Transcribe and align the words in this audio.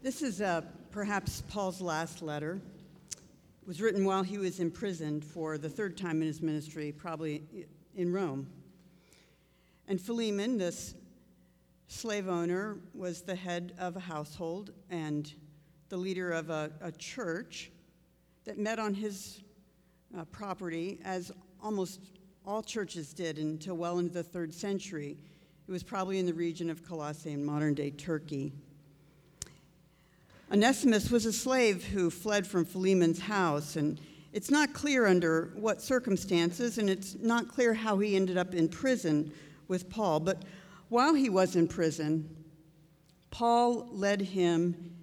This 0.00 0.22
is 0.22 0.40
uh, 0.40 0.60
perhaps 0.92 1.42
Paul's 1.48 1.80
last 1.80 2.22
letter. 2.22 2.60
It 3.10 3.66
was 3.66 3.80
written 3.80 4.04
while 4.04 4.22
he 4.22 4.38
was 4.38 4.60
imprisoned 4.60 5.24
for 5.24 5.58
the 5.58 5.68
third 5.68 5.96
time 5.96 6.22
in 6.22 6.28
his 6.28 6.40
ministry, 6.40 6.92
probably 6.92 7.42
in 7.96 8.12
Rome. 8.12 8.46
And 9.88 10.00
Philemon, 10.00 10.56
this 10.56 10.94
slave 11.88 12.28
owner, 12.28 12.78
was 12.94 13.22
the 13.22 13.34
head 13.34 13.74
of 13.76 13.96
a 13.96 14.00
household 14.00 14.70
and 14.88 15.32
the 15.88 15.96
leader 15.96 16.30
of 16.30 16.48
a, 16.48 16.70
a 16.80 16.92
church 16.92 17.72
that 18.44 18.56
met 18.56 18.78
on 18.78 18.94
his 18.94 19.42
uh, 20.16 20.24
property, 20.26 21.00
as 21.04 21.32
almost 21.60 21.98
all 22.46 22.62
churches 22.62 23.12
did 23.12 23.38
until 23.38 23.74
well 23.74 23.98
into 23.98 24.14
the 24.14 24.22
third 24.22 24.54
century. 24.54 25.18
It 25.66 25.72
was 25.72 25.82
probably 25.82 26.20
in 26.20 26.26
the 26.26 26.34
region 26.34 26.70
of 26.70 26.84
Colossae 26.84 27.32
in 27.32 27.44
modern 27.44 27.74
day 27.74 27.90
Turkey. 27.90 28.52
Onesimus 30.50 31.10
was 31.10 31.26
a 31.26 31.32
slave 31.32 31.84
who 31.84 32.08
fled 32.08 32.46
from 32.46 32.64
Philemon's 32.64 33.20
house, 33.20 33.76
and 33.76 34.00
it's 34.32 34.50
not 34.50 34.72
clear 34.72 35.06
under 35.06 35.52
what 35.54 35.82
circumstances, 35.82 36.78
and 36.78 36.88
it's 36.88 37.16
not 37.16 37.48
clear 37.48 37.74
how 37.74 37.98
he 37.98 38.16
ended 38.16 38.38
up 38.38 38.54
in 38.54 38.68
prison 38.68 39.30
with 39.68 39.90
Paul. 39.90 40.20
But 40.20 40.44
while 40.88 41.12
he 41.12 41.28
was 41.28 41.54
in 41.54 41.68
prison, 41.68 42.34
Paul 43.30 43.88
led 43.90 44.22
him 44.22 44.94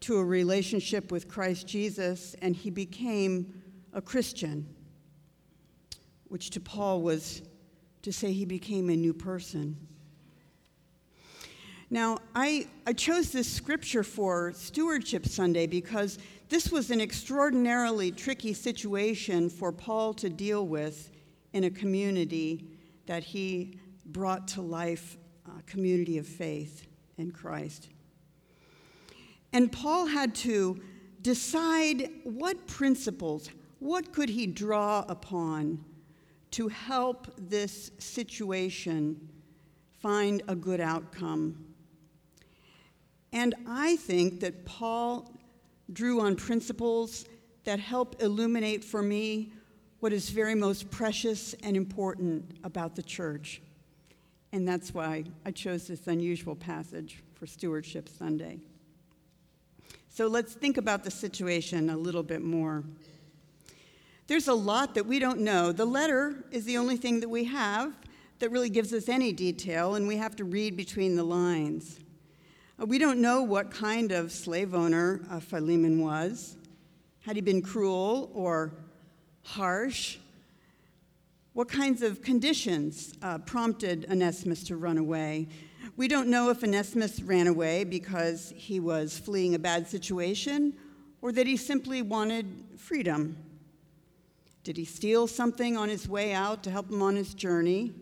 to 0.00 0.18
a 0.18 0.24
relationship 0.24 1.10
with 1.10 1.28
Christ 1.28 1.66
Jesus, 1.66 2.34
and 2.42 2.54
he 2.54 2.68
became 2.68 3.62
a 3.94 4.02
Christian, 4.02 4.68
which 6.28 6.50
to 6.50 6.60
Paul 6.60 7.00
was 7.00 7.40
to 8.02 8.12
say 8.12 8.32
he 8.32 8.44
became 8.44 8.90
a 8.90 8.96
new 8.96 9.14
person. 9.14 9.76
Now, 11.92 12.18
I, 12.36 12.68
I 12.86 12.92
chose 12.92 13.32
this 13.32 13.52
scripture 13.52 14.04
for 14.04 14.52
Stewardship 14.52 15.26
Sunday 15.26 15.66
because 15.66 16.18
this 16.48 16.70
was 16.70 16.92
an 16.92 17.00
extraordinarily 17.00 18.12
tricky 18.12 18.52
situation 18.52 19.50
for 19.50 19.72
Paul 19.72 20.14
to 20.14 20.30
deal 20.30 20.68
with 20.68 21.10
in 21.52 21.64
a 21.64 21.70
community 21.70 22.64
that 23.06 23.24
he 23.24 23.76
brought 24.06 24.46
to 24.48 24.62
life, 24.62 25.16
a 25.58 25.62
community 25.62 26.16
of 26.18 26.28
faith 26.28 26.86
in 27.18 27.32
Christ. 27.32 27.88
And 29.52 29.72
Paul 29.72 30.06
had 30.06 30.32
to 30.36 30.80
decide 31.22 32.08
what 32.22 32.68
principles, 32.68 33.50
what 33.80 34.12
could 34.12 34.28
he 34.28 34.46
draw 34.46 35.04
upon 35.08 35.84
to 36.52 36.68
help 36.68 37.26
this 37.36 37.90
situation 37.98 39.28
find 39.98 40.40
a 40.46 40.54
good 40.54 40.80
outcome 40.80 41.66
and 43.32 43.54
I 43.66 43.96
think 43.96 44.40
that 44.40 44.64
Paul 44.64 45.30
drew 45.92 46.20
on 46.20 46.36
principles 46.36 47.24
that 47.64 47.78
help 47.78 48.22
illuminate 48.22 48.84
for 48.84 49.02
me 49.02 49.52
what 50.00 50.12
is 50.12 50.30
very 50.30 50.54
most 50.54 50.90
precious 50.90 51.54
and 51.62 51.76
important 51.76 52.58
about 52.64 52.96
the 52.96 53.02
church. 53.02 53.60
And 54.52 54.66
that's 54.66 54.92
why 54.92 55.24
I 55.44 55.50
chose 55.50 55.86
this 55.86 56.06
unusual 56.06 56.56
passage 56.56 57.22
for 57.34 57.46
Stewardship 57.46 58.08
Sunday. 58.08 58.58
So 60.08 60.26
let's 60.26 60.54
think 60.54 60.76
about 60.76 61.04
the 61.04 61.10
situation 61.10 61.90
a 61.90 61.96
little 61.96 62.22
bit 62.22 62.42
more. 62.42 62.82
There's 64.26 64.48
a 64.48 64.54
lot 64.54 64.94
that 64.94 65.06
we 65.06 65.18
don't 65.18 65.40
know. 65.40 65.70
The 65.72 65.84
letter 65.84 66.44
is 66.50 66.64
the 66.64 66.78
only 66.78 66.96
thing 66.96 67.20
that 67.20 67.28
we 67.28 67.44
have 67.44 67.94
that 68.38 68.50
really 68.50 68.70
gives 68.70 68.92
us 68.92 69.08
any 69.08 69.32
detail, 69.32 69.94
and 69.94 70.08
we 70.08 70.16
have 70.16 70.34
to 70.36 70.44
read 70.44 70.76
between 70.76 71.14
the 71.14 71.24
lines. 71.24 72.00
We 72.86 72.96
don't 72.96 73.20
know 73.20 73.42
what 73.42 73.70
kind 73.70 74.10
of 74.10 74.32
slave 74.32 74.74
owner 74.74 75.20
uh, 75.30 75.38
Philemon 75.38 76.00
was. 76.00 76.56
Had 77.20 77.36
he 77.36 77.42
been 77.42 77.60
cruel 77.60 78.30
or 78.32 78.72
harsh? 79.42 80.16
What 81.52 81.68
kinds 81.68 82.00
of 82.00 82.22
conditions 82.22 83.12
uh, 83.20 83.36
prompted 83.36 84.06
Onesimus 84.10 84.64
to 84.64 84.76
run 84.76 84.96
away? 84.96 85.48
We 85.98 86.08
don't 86.08 86.28
know 86.28 86.48
if 86.48 86.64
Onesimus 86.64 87.20
ran 87.20 87.48
away 87.48 87.84
because 87.84 88.54
he 88.56 88.80
was 88.80 89.18
fleeing 89.18 89.54
a 89.54 89.58
bad 89.58 89.86
situation 89.86 90.72
or 91.20 91.32
that 91.32 91.46
he 91.46 91.58
simply 91.58 92.00
wanted 92.00 92.46
freedom. 92.78 93.36
Did 94.64 94.78
he 94.78 94.86
steal 94.86 95.26
something 95.26 95.76
on 95.76 95.90
his 95.90 96.08
way 96.08 96.32
out 96.32 96.62
to 96.62 96.70
help 96.70 96.90
him 96.90 97.02
on 97.02 97.14
his 97.14 97.34
journey? 97.34 97.92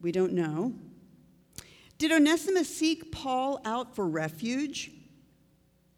We 0.00 0.10
don't 0.10 0.32
know. 0.32 0.72
Did 1.98 2.12
Onesimus 2.12 2.68
seek 2.68 3.10
Paul 3.10 3.60
out 3.64 3.96
for 3.96 4.06
refuge? 4.06 4.92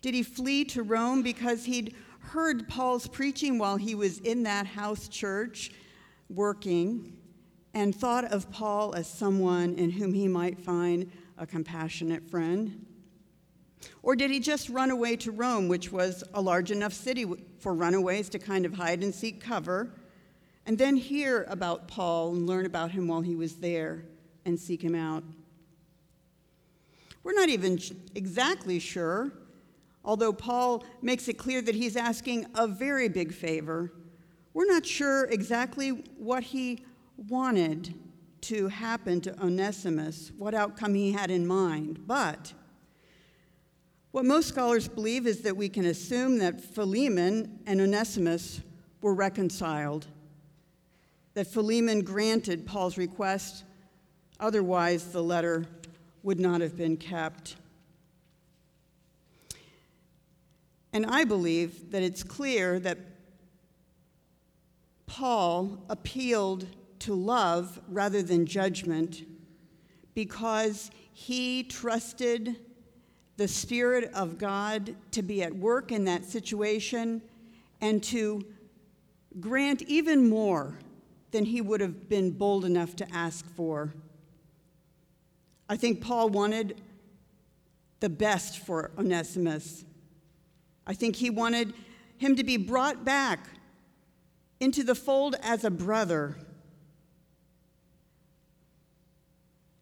Did 0.00 0.14
he 0.14 0.22
flee 0.22 0.64
to 0.66 0.82
Rome 0.82 1.22
because 1.22 1.66
he'd 1.66 1.94
heard 2.20 2.68
Paul's 2.68 3.06
preaching 3.06 3.58
while 3.58 3.76
he 3.76 3.94
was 3.94 4.18
in 4.20 4.44
that 4.44 4.66
house 4.66 5.08
church 5.08 5.72
working 6.30 7.18
and 7.74 7.94
thought 7.94 8.24
of 8.24 8.50
Paul 8.50 8.94
as 8.94 9.06
someone 9.06 9.74
in 9.74 9.90
whom 9.90 10.14
he 10.14 10.26
might 10.26 10.58
find 10.58 11.10
a 11.36 11.46
compassionate 11.46 12.30
friend? 12.30 12.86
Or 14.02 14.16
did 14.16 14.30
he 14.30 14.40
just 14.40 14.70
run 14.70 14.90
away 14.90 15.16
to 15.16 15.30
Rome, 15.30 15.68
which 15.68 15.92
was 15.92 16.24
a 16.32 16.40
large 16.40 16.70
enough 16.70 16.94
city 16.94 17.26
for 17.58 17.74
runaways 17.74 18.30
to 18.30 18.38
kind 18.38 18.64
of 18.64 18.74
hide 18.74 19.02
and 19.02 19.14
seek 19.14 19.40
cover, 19.40 19.90
and 20.64 20.78
then 20.78 20.96
hear 20.96 21.44
about 21.48 21.88
Paul 21.88 22.34
and 22.34 22.46
learn 22.46 22.64
about 22.64 22.90
him 22.90 23.06
while 23.06 23.20
he 23.20 23.34
was 23.34 23.56
there 23.56 24.04
and 24.44 24.58
seek 24.58 24.82
him 24.82 24.94
out? 24.94 25.24
We're 27.22 27.34
not 27.34 27.48
even 27.48 27.78
exactly 28.14 28.78
sure, 28.78 29.32
although 30.04 30.32
Paul 30.32 30.84
makes 31.02 31.28
it 31.28 31.34
clear 31.34 31.60
that 31.62 31.74
he's 31.74 31.96
asking 31.96 32.46
a 32.54 32.66
very 32.66 33.08
big 33.08 33.32
favor. 33.32 33.92
We're 34.54 34.66
not 34.66 34.86
sure 34.86 35.24
exactly 35.26 35.90
what 36.16 36.42
he 36.42 36.84
wanted 37.28 37.94
to 38.42 38.68
happen 38.68 39.20
to 39.20 39.42
Onesimus, 39.42 40.32
what 40.38 40.54
outcome 40.54 40.94
he 40.94 41.12
had 41.12 41.30
in 41.30 41.46
mind, 41.46 42.06
but 42.06 42.54
what 44.12 44.24
most 44.24 44.48
scholars 44.48 44.88
believe 44.88 45.26
is 45.26 45.42
that 45.42 45.56
we 45.56 45.68
can 45.68 45.84
assume 45.84 46.38
that 46.38 46.60
Philemon 46.60 47.60
and 47.66 47.80
Onesimus 47.80 48.60
were 49.02 49.14
reconciled, 49.14 50.06
that 51.34 51.46
Philemon 51.46 52.00
granted 52.00 52.66
Paul's 52.66 52.98
request, 52.98 53.64
otherwise, 54.40 55.12
the 55.12 55.22
letter 55.22 55.66
would 56.22 56.40
not 56.40 56.60
have 56.60 56.76
been 56.76 56.96
kept. 56.96 57.56
And 60.92 61.06
I 61.06 61.24
believe 61.24 61.92
that 61.92 62.02
it's 62.02 62.22
clear 62.22 62.80
that 62.80 62.98
Paul 65.06 65.84
appealed 65.88 66.66
to 67.00 67.14
love 67.14 67.80
rather 67.88 68.22
than 68.22 68.46
judgment 68.46 69.22
because 70.14 70.90
he 71.12 71.62
trusted 71.62 72.56
the 73.36 73.48
Spirit 73.48 74.10
of 74.14 74.38
God 74.38 74.94
to 75.12 75.22
be 75.22 75.42
at 75.42 75.54
work 75.54 75.92
in 75.92 76.04
that 76.04 76.24
situation 76.24 77.22
and 77.80 78.02
to 78.04 78.44
grant 79.38 79.82
even 79.82 80.28
more 80.28 80.78
than 81.30 81.44
he 81.44 81.60
would 81.60 81.80
have 81.80 82.08
been 82.08 82.32
bold 82.32 82.64
enough 82.64 82.96
to 82.96 83.14
ask 83.14 83.46
for. 83.54 83.94
I 85.70 85.76
think 85.76 86.00
Paul 86.00 86.30
wanted 86.30 86.82
the 88.00 88.08
best 88.08 88.58
for 88.58 88.90
Onesimus. 88.98 89.84
I 90.84 90.94
think 90.94 91.14
he 91.14 91.30
wanted 91.30 91.72
him 92.18 92.34
to 92.34 92.42
be 92.42 92.56
brought 92.56 93.04
back 93.04 93.46
into 94.58 94.82
the 94.82 94.96
fold 94.96 95.36
as 95.40 95.62
a 95.62 95.70
brother, 95.70 96.36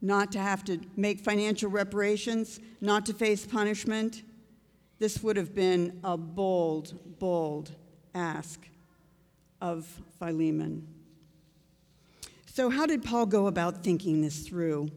not 0.03 0.31
to 0.33 0.39
have 0.39 0.63
to 0.65 0.79
make 0.95 1.21
financial 1.21 1.71
reparations, 1.71 2.61
not 2.83 3.07
to 3.07 3.15
face 3.15 3.47
punishment. 3.47 4.25
This 4.99 5.23
would 5.23 5.39
have 5.39 5.55
been 5.55 6.01
a 6.05 6.19
bold, 6.19 7.19
bold 7.19 7.73
ask 8.15 8.61
of 9.63 9.87
Philemon. 10.19 10.87
So, 12.45 12.69
how 12.69 12.85
did 12.85 13.03
Paul 13.03 13.25
go 13.25 13.47
about 13.47 13.83
thinking 13.83 14.21
this 14.21 14.47
through? 14.47 14.91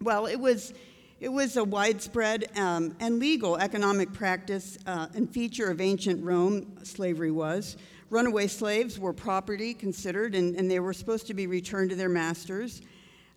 Well, 0.00 0.26
it 0.26 0.36
was, 0.36 0.74
it 1.20 1.28
was 1.28 1.56
a 1.56 1.64
widespread 1.64 2.50
um, 2.56 2.96
and 3.00 3.18
legal 3.18 3.56
economic 3.56 4.12
practice 4.12 4.76
uh, 4.86 5.06
and 5.14 5.32
feature 5.32 5.70
of 5.70 5.80
ancient 5.80 6.22
Rome, 6.22 6.78
slavery 6.82 7.30
was. 7.30 7.76
Runaway 8.10 8.48
slaves 8.48 8.98
were 8.98 9.12
property 9.12 9.72
considered, 9.72 10.34
and, 10.34 10.56
and 10.56 10.70
they 10.70 10.80
were 10.80 10.92
supposed 10.92 11.26
to 11.28 11.34
be 11.34 11.46
returned 11.46 11.90
to 11.90 11.96
their 11.96 12.08
masters. 12.08 12.82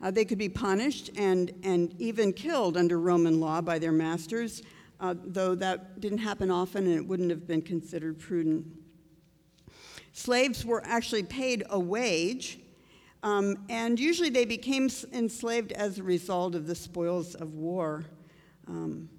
Uh, 0.02 0.12
they 0.12 0.26
could 0.26 0.38
be 0.38 0.50
punished 0.50 1.12
and, 1.16 1.52
and 1.64 1.94
even 2.00 2.34
killed 2.34 2.76
under 2.76 3.00
Roman 3.00 3.40
law 3.40 3.62
by 3.62 3.80
their 3.80 3.92
masters, 3.92 4.62
uh, 5.00 5.16
though 5.26 5.56
that 5.56 6.02
didn't 6.02 6.20
happen 6.20 6.52
often 6.52 6.86
and 6.86 6.96
it 6.96 7.08
wouldn't 7.08 7.30
have 7.30 7.48
been 7.48 7.62
considered 7.62 8.20
prudent. 8.20 8.66
Slaves 10.14 10.66
were 10.66 10.84
actually 10.86 11.24
paid 11.24 11.64
a 11.70 11.80
wage 11.80 12.60
um, 13.24 13.66
and 13.70 14.00
usually 14.00 14.30
they 14.30 14.46
became 14.46 14.90
enslaved 15.12 15.72
as 15.72 15.98
a 15.98 16.04
result 16.04 16.56
of 16.56 16.68
the 16.68 16.76
spoils 16.76 17.36
of 17.36 17.54
war. 17.54 18.06
Um, 18.68 19.10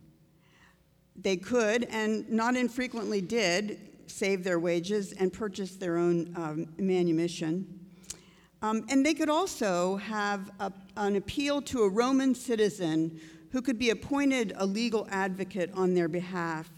they 1.17 1.37
could, 1.37 1.85
and 1.91 2.29
not 2.31 2.57
infrequently 2.57 3.21
did, 3.21 3.81
save 4.07 4.45
their 4.45 4.59
wages 4.59 5.13
and 5.13 5.33
purchase 5.33 5.77
their 5.77 5.97
own 5.97 6.33
um, 6.37 6.67
manumission. 6.79 7.81
Um, 8.63 8.87
and 8.89 9.05
they 9.05 9.15
could 9.15 9.29
also 9.29 9.97
have 9.97 10.51
a, 10.59 10.73
an 10.97 11.17
appeal 11.17 11.63
to 11.63 11.83
a 11.83 11.89
Roman 11.89 12.35
citizen 12.35 13.21
who 13.51 13.63
could 13.63 13.79
be 13.79 13.91
appointed 13.91 14.53
a 14.57 14.67
legal 14.67 15.07
advocate 15.11 15.71
on 15.75 15.95
their 15.95 16.09
behalf 16.09 16.71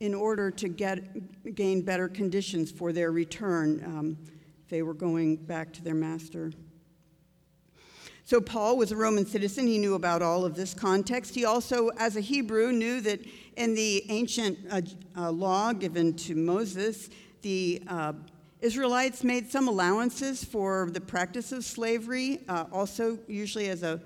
in 0.00 0.14
order 0.14 0.50
to 0.50 0.68
get, 0.68 1.54
gain 1.54 1.82
better 1.82 2.08
conditions 2.08 2.70
for 2.70 2.92
their 2.92 3.10
return 3.10 3.82
um, 3.84 4.18
they 4.68 4.82
were 4.82 4.94
going 4.94 5.36
back 5.36 5.72
to 5.74 5.82
their 5.82 5.94
master. 5.94 6.52
So, 8.24 8.40
Paul 8.42 8.76
was 8.76 8.92
a 8.92 8.96
Roman 8.96 9.24
citizen. 9.24 9.66
He 9.66 9.78
knew 9.78 9.94
about 9.94 10.20
all 10.20 10.44
of 10.44 10.54
this 10.54 10.74
context. 10.74 11.34
He 11.34 11.46
also, 11.46 11.88
as 11.96 12.16
a 12.16 12.20
Hebrew, 12.20 12.72
knew 12.72 13.00
that 13.00 13.20
in 13.56 13.74
the 13.74 14.04
ancient 14.10 14.58
uh, 14.70 14.82
uh, 15.16 15.30
law 15.30 15.72
given 15.72 16.14
to 16.14 16.34
Moses, 16.34 17.08
the 17.40 17.82
uh, 17.88 18.12
Israelites 18.60 19.24
made 19.24 19.50
some 19.50 19.66
allowances 19.66 20.44
for 20.44 20.90
the 20.92 21.00
practice 21.00 21.52
of 21.52 21.64
slavery, 21.64 22.40
uh, 22.48 22.64
also 22.70 23.18
usually 23.28 23.68
as 23.68 23.82
a 23.82 24.00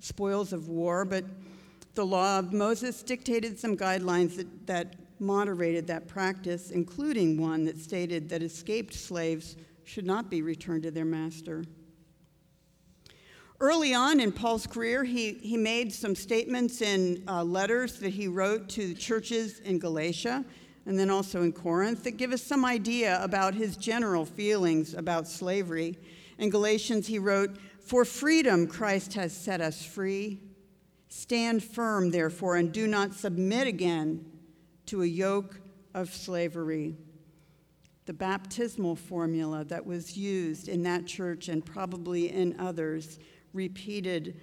spoils 0.00 0.52
of 0.52 0.68
war, 0.68 1.04
but 1.04 1.24
the 1.94 2.04
law 2.04 2.38
of 2.38 2.52
Moses 2.52 3.02
dictated 3.02 3.58
some 3.58 3.76
guidelines 3.76 4.36
that, 4.36 4.66
that 4.66 4.96
moderated 5.20 5.86
that 5.86 6.08
practice, 6.08 6.70
including 6.70 7.40
one 7.40 7.64
that 7.64 7.78
stated 7.78 8.28
that 8.28 8.42
escaped 8.42 8.94
slaves 8.94 9.56
should 9.84 10.06
not 10.06 10.30
be 10.30 10.42
returned 10.42 10.82
to 10.84 10.90
their 10.90 11.04
master. 11.04 11.64
Early 13.60 13.94
on 13.94 14.18
in 14.18 14.32
Paul's 14.32 14.66
career, 14.66 15.04
he, 15.04 15.34
he 15.34 15.56
made 15.56 15.92
some 15.92 16.16
statements 16.16 16.82
in 16.82 17.22
uh, 17.28 17.44
letters 17.44 18.00
that 18.00 18.10
he 18.10 18.26
wrote 18.26 18.68
to 18.70 18.92
churches 18.92 19.60
in 19.60 19.78
Galatia 19.78 20.44
and 20.84 20.98
then 20.98 21.10
also 21.10 21.42
in 21.42 21.52
Corinth 21.52 22.02
that 22.04 22.16
give 22.16 22.32
us 22.32 22.42
some 22.42 22.64
idea 22.64 23.22
about 23.22 23.54
his 23.54 23.76
general 23.76 24.24
feelings 24.24 24.94
about 24.94 25.28
slavery. 25.28 25.96
In 26.38 26.50
Galatians, 26.50 27.06
he 27.06 27.20
wrote, 27.20 27.56
For 27.80 28.04
freedom 28.04 28.66
Christ 28.66 29.14
has 29.14 29.32
set 29.32 29.60
us 29.60 29.84
free. 29.84 30.40
Stand 31.08 31.62
firm, 31.62 32.10
therefore, 32.10 32.56
and 32.56 32.72
do 32.72 32.86
not 32.88 33.14
submit 33.14 33.68
again 33.68 34.24
to 34.86 35.02
a 35.02 35.06
yoke 35.06 35.60
of 35.94 36.12
slavery. 36.12 36.96
The 38.06 38.12
baptismal 38.12 38.96
formula 38.96 39.64
that 39.64 39.86
was 39.86 40.16
used 40.16 40.68
in 40.68 40.82
that 40.82 41.06
church 41.06 41.48
and 41.48 41.64
probably 41.64 42.30
in 42.30 42.58
others 42.58 43.18
repeated 43.52 44.40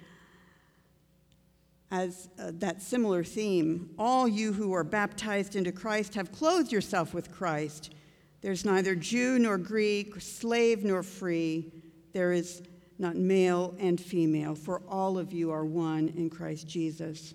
as 1.90 2.28
uh, 2.38 2.52
that 2.54 2.80
similar 2.80 3.24
theme. 3.24 3.90
All 3.98 4.28
you 4.28 4.52
who 4.52 4.72
are 4.72 4.84
baptized 4.84 5.56
into 5.56 5.72
Christ 5.72 6.14
have 6.14 6.32
clothed 6.32 6.72
yourself 6.72 7.12
with 7.12 7.32
Christ. 7.32 7.92
There's 8.40 8.64
neither 8.64 8.94
Jew 8.94 9.38
nor 9.38 9.58
Greek, 9.58 10.20
slave 10.20 10.84
nor 10.84 11.02
free. 11.02 11.72
There 12.12 12.32
is 12.32 12.62
not 12.98 13.16
male 13.16 13.74
and 13.78 14.00
female, 14.00 14.54
for 14.54 14.82
all 14.88 15.18
of 15.18 15.32
you 15.32 15.50
are 15.50 15.64
one 15.64 16.12
in 16.16 16.30
Christ 16.30 16.68
Jesus. 16.68 17.34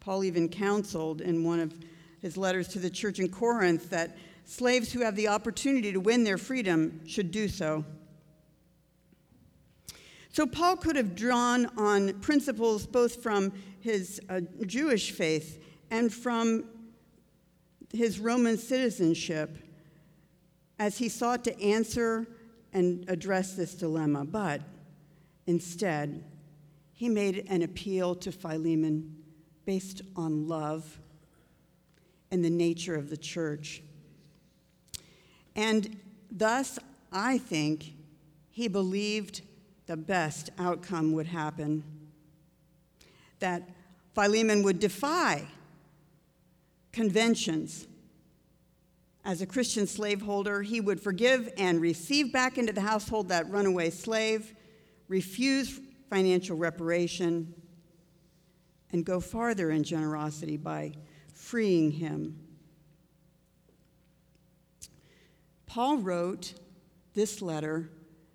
Paul 0.00 0.24
even 0.24 0.48
counseled 0.48 1.20
in 1.20 1.44
one 1.44 1.60
of 1.60 1.74
his 2.20 2.36
letters 2.36 2.68
to 2.68 2.78
the 2.78 2.90
church 2.90 3.18
in 3.18 3.28
Corinth 3.28 3.90
that 3.90 4.16
slaves 4.48 4.92
who 4.92 5.00
have 5.00 5.14
the 5.14 5.28
opportunity 5.28 5.92
to 5.92 6.00
win 6.00 6.24
their 6.24 6.38
freedom 6.38 7.06
should 7.06 7.30
do 7.30 7.48
so. 7.48 7.84
So, 10.30 10.46
Paul 10.46 10.76
could 10.76 10.96
have 10.96 11.14
drawn 11.14 11.66
on 11.76 12.20
principles 12.20 12.86
both 12.86 13.22
from 13.22 13.52
his 13.80 14.20
uh, 14.28 14.40
Jewish 14.66 15.10
faith 15.10 15.62
and 15.90 16.12
from 16.12 16.64
his 17.92 18.18
Roman 18.18 18.56
citizenship 18.56 19.58
as 20.78 20.98
he 20.98 21.08
sought 21.08 21.44
to 21.44 21.60
answer 21.60 22.26
and 22.72 23.04
address 23.08 23.54
this 23.54 23.74
dilemma. 23.74 24.24
But 24.24 24.62
instead, 25.46 26.24
he 26.92 27.08
made 27.08 27.46
an 27.48 27.62
appeal 27.62 28.14
to 28.16 28.32
Philemon 28.32 29.16
based 29.66 30.02
on 30.16 30.48
love 30.48 31.00
and 32.30 32.44
the 32.44 32.50
nature 32.50 32.94
of 32.94 33.10
the 33.10 33.16
church. 33.16 33.82
And 35.58 35.98
thus, 36.30 36.78
I 37.10 37.36
think 37.36 37.92
he 38.48 38.68
believed 38.68 39.42
the 39.86 39.96
best 39.96 40.50
outcome 40.56 41.10
would 41.14 41.26
happen. 41.26 41.82
That 43.40 43.68
Philemon 44.14 44.62
would 44.62 44.78
defy 44.78 45.48
conventions. 46.92 47.88
As 49.24 49.42
a 49.42 49.46
Christian 49.46 49.88
slaveholder, 49.88 50.62
he 50.62 50.80
would 50.80 51.00
forgive 51.00 51.52
and 51.58 51.80
receive 51.80 52.32
back 52.32 52.56
into 52.56 52.72
the 52.72 52.80
household 52.80 53.28
that 53.30 53.50
runaway 53.50 53.90
slave, 53.90 54.54
refuse 55.08 55.80
financial 56.08 56.56
reparation, 56.56 57.52
and 58.92 59.04
go 59.04 59.18
farther 59.18 59.72
in 59.72 59.82
generosity 59.82 60.56
by 60.56 60.92
freeing 61.34 61.90
him. 61.90 62.47
Paul 65.68 65.98
wrote 65.98 66.54
this 67.14 67.42
letter 67.42 67.90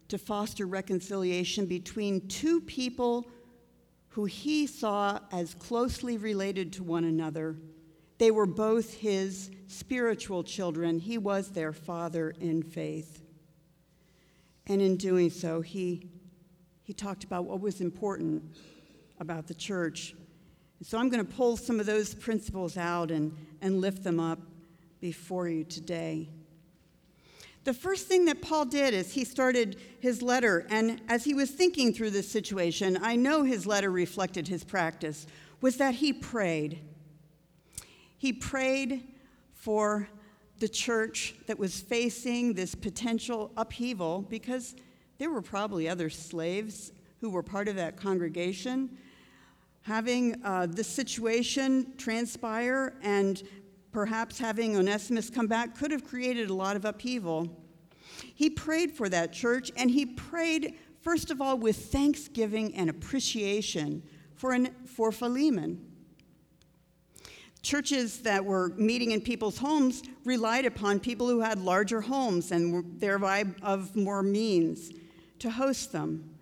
to 0.08 0.18
foster 0.20 0.68
reconciliation 0.68 1.66
between 1.66 2.28
two 2.28 2.62
people 2.62 3.28
who 4.10 4.26
he 4.26 4.68
saw 4.68 5.20
as 5.32 5.56
closely 5.56 6.18
related 6.18 6.72
to 6.74 6.84
one 6.84 7.04
another. 7.04 7.56
They 8.20 8.30
were 8.30 8.46
both 8.46 8.94
his 8.94 9.50
spiritual 9.66 10.44
children. 10.44 11.00
He 11.00 11.18
was 11.18 11.50
their 11.50 11.74
father 11.74 12.36
in 12.40 12.62
faith. 12.62 13.24
And 14.68 14.80
in 14.80 14.98
doing 14.98 15.32
so, 15.32 15.62
he, 15.62 16.08
he 16.84 16.94
talked 16.94 17.24
about 17.24 17.46
what 17.46 17.60
was 17.60 17.82
important 17.82 18.44
about 19.20 19.48
the 19.48 19.56
church. 19.56 20.16
so 20.84 21.00
I'm 21.00 21.10
going 21.10 21.26
to 21.26 21.34
pull 21.34 21.58
some 21.58 21.80
of 21.80 21.88
those 21.88 22.14
principles 22.14 22.78
out 22.78 23.10
and, 23.10 23.36
and 23.62 23.82
lift 23.82 24.04
them 24.04 24.20
up 24.20 24.40
before 25.02 25.50
you 25.50 25.64
today. 25.64 26.30
The 27.64 27.74
first 27.74 28.08
thing 28.08 28.26
that 28.26 28.42
Paul 28.42 28.66
did 28.66 28.94
is 28.94 29.14
he 29.14 29.24
started 29.24 29.80
his 30.02 30.22
letter, 30.22 30.66
and 30.70 31.02
as 31.08 31.24
he 31.24 31.34
was 31.34 31.50
thinking 31.50 31.94
through 31.94 32.10
this 32.10 32.30
situation, 32.30 33.00
I 33.02 33.16
know 33.16 33.44
his 33.44 33.66
letter 33.66 33.90
reflected 33.90 34.50
his 34.50 34.66
practice, 34.66 35.26
was 35.62 35.78
that 35.78 35.96
he 35.96 36.12
prayed. 36.12 36.82
He 38.18 38.34
prayed 38.34 39.08
for 39.54 40.10
the 40.60 40.68
church 40.68 41.36
that 41.48 41.58
was 41.58 41.80
facing 41.80 42.54
this 42.54 42.76
potential 42.76 43.52
upheaval 43.56 44.26
because 44.30 44.76
there 45.18 45.30
were 45.30 45.42
probably 45.42 45.88
other 45.88 46.10
slaves 46.10 46.92
who 47.22 47.30
were 47.30 47.44
part 47.44 47.70
of 47.70 47.78
that 47.78 47.96
congregation. 47.96 48.98
Having 49.84 50.44
uh, 50.44 50.68
this 50.70 50.88
situation 50.88 51.94
transpire 51.98 52.96
and 53.02 53.44
perhaps 53.94 54.40
having 54.40 54.76
Onesimus 54.76 55.30
come 55.30 55.48
back 55.48 55.78
could 55.78 55.92
have 55.92 56.04
created 56.04 56.50
a 56.50 56.54
lot 56.54 56.76
of 56.76 56.84
upheaval. 56.84 57.48
He 58.36 58.50
prayed 58.50 58.92
for 58.92 59.08
that 59.08 59.32
church, 59.32 59.72
and 59.78 59.90
he 59.90 60.06
prayed, 60.06 60.74
first 61.02 61.30
of 61.30 61.40
all, 61.40 61.58
with 61.58 61.78
thanksgiving 61.78 62.76
and 62.76 62.90
appreciation 62.90 64.02
for, 64.36 64.52
an, 64.52 64.76
for 64.86 65.12
Philemon. 65.12 65.80
Churches 67.62 68.20
that 68.22 68.44
were 68.44 68.70
meeting 68.76 69.12
in 69.12 69.22
people's 69.22 69.60
homes 69.60 70.04
relied 70.26 70.66
upon 70.66 71.00
people 71.00 71.30
who 71.30 71.40
had 71.40 71.60
larger 71.60 72.02
homes 72.02 72.52
and 72.52 73.00
thereby 73.00 73.46
of 73.62 73.96
more 73.96 74.22
means 74.24 74.92
to 75.40 75.50
host 75.50 75.92
them. 75.92 76.36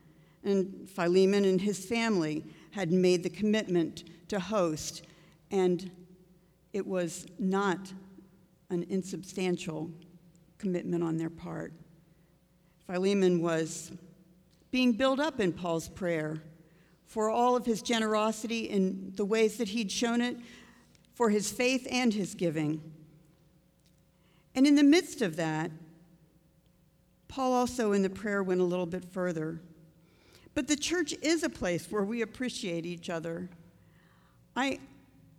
And 0.43 0.89
Philemon 0.89 1.45
and 1.45 1.61
his 1.61 1.85
family 1.85 2.43
had 2.71 2.91
made 2.91 3.21
the 3.21 3.29
commitment 3.29 4.05
to 4.29 4.39
host, 4.39 5.03
and 5.51 5.91
it 6.73 6.85
was 6.85 7.25
not 7.37 7.91
an 8.69 8.85
insubstantial 8.89 9.91
commitment 10.57 11.03
on 11.03 11.17
their 11.17 11.29
part. 11.29 11.73
Philemon 12.87 13.41
was 13.41 13.91
being 14.71 14.93
built 14.93 15.19
up 15.19 15.39
in 15.39 15.51
Paul's 15.51 15.89
prayer 15.89 16.41
for 17.05 17.29
all 17.29 17.57
of 17.57 17.65
his 17.65 17.81
generosity 17.81 18.69
in 18.69 19.11
the 19.17 19.25
ways 19.25 19.57
that 19.57 19.69
he'd 19.69 19.91
shown 19.91 20.21
it, 20.21 20.37
for 21.13 21.29
his 21.29 21.51
faith 21.51 21.85
and 21.91 22.13
his 22.13 22.33
giving. 22.33 22.81
And 24.55 24.65
in 24.65 24.75
the 24.75 24.83
midst 24.83 25.21
of 25.21 25.35
that, 25.35 25.71
Paul 27.27 27.53
also 27.53 27.91
in 27.91 28.01
the 28.01 28.09
prayer 28.09 28.41
went 28.41 28.61
a 28.61 28.65
little 28.65 28.85
bit 28.85 29.05
further. 29.05 29.61
But 30.53 30.67
the 30.67 30.75
church 30.75 31.13
is 31.21 31.43
a 31.43 31.49
place 31.49 31.91
where 31.91 32.03
we 32.03 32.21
appreciate 32.21 32.85
each 32.85 33.09
other. 33.09 33.49
I, 34.55 34.79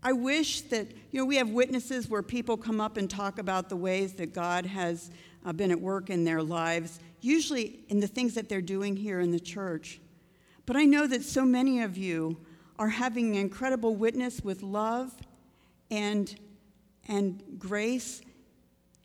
I 0.03 0.13
wish 0.13 0.63
that, 0.63 0.89
you 1.13 1.21
know, 1.21 1.25
we 1.25 1.37
have 1.37 1.51
witnesses 1.51 2.09
where 2.09 2.23
people 2.23 2.57
come 2.57 2.81
up 2.81 2.97
and 2.97 3.09
talk 3.09 3.39
about 3.39 3.69
the 3.69 3.77
ways 3.77 4.15
that 4.15 4.35
God 4.35 4.67
has 4.67 5.11
uh, 5.45 5.53
been 5.53 5.71
at 5.71 5.81
work 5.81 6.11
in 6.11 6.25
their 6.25 6.43
lives, 6.43 6.99
usually 7.21 7.85
in 7.89 8.01
the 8.01 8.09
things 8.09 8.35
that 8.35 8.49
they're 8.49 8.61
doing 8.61 8.97
here 8.97 9.21
in 9.21 9.31
the 9.31 9.39
church. 9.41 10.01
But 10.67 10.77
I 10.77 10.85
know 10.85 11.07
that 11.07 11.23
so 11.23 11.45
many 11.45 11.83
of 11.83 11.97
you 11.97 12.37
are 12.79 12.89
having 12.89 13.37
incredible 13.37 13.95
witness 13.95 14.41
with 14.43 14.63
love 14.63 15.15
and, 15.91 16.35
and 17.07 17.43
grace 17.59 18.23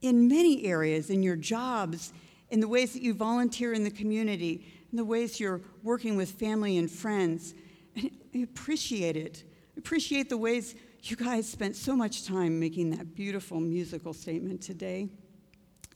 in 0.01 0.27
many 0.27 0.65
areas, 0.65 1.11
in 1.11 1.21
your 1.21 1.35
jobs, 1.35 2.11
in 2.49 2.59
the 2.59 2.67
ways 2.67 2.93
that 2.93 3.03
you 3.03 3.13
volunteer 3.13 3.73
in 3.73 3.83
the 3.83 3.91
community, 3.91 4.65
in 4.91 4.97
the 4.97 5.05
ways 5.05 5.39
you're 5.39 5.61
working 5.83 6.15
with 6.15 6.31
family 6.31 6.77
and 6.77 6.89
friends. 6.89 7.53
And 7.95 8.09
I 8.33 8.39
appreciate 8.39 9.15
it. 9.15 9.43
I 9.75 9.79
appreciate 9.79 10.29
the 10.29 10.37
ways 10.37 10.75
you 11.03 11.15
guys 11.15 11.47
spent 11.47 11.75
so 11.75 11.95
much 11.95 12.25
time 12.25 12.59
making 12.59 12.91
that 12.91 13.15
beautiful 13.15 13.59
musical 13.59 14.13
statement 14.13 14.61
today 14.61 15.09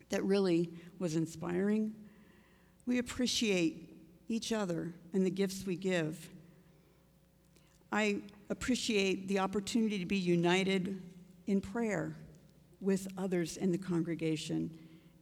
that 0.10 0.24
really 0.24 0.70
was 1.00 1.16
inspiring. 1.16 1.94
We 2.86 3.00
appreciate 3.00 3.98
each 4.28 4.52
other 4.54 4.94
and 5.14 5.26
the 5.26 5.30
gifts 5.30 5.66
we 5.66 5.76
give. 5.76 6.30
I 7.92 8.22
appreciate 8.50 9.28
the 9.28 9.40
opportunity 9.40 10.00
to 10.00 10.06
be 10.06 10.18
united 10.18 11.02
in 11.48 11.62
prayer 11.62 12.16
with 12.80 13.08
others 13.18 13.58
in 13.58 13.72
the 13.72 13.78
congregation. 13.78 14.72